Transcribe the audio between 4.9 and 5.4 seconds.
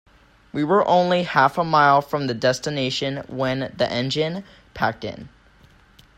in.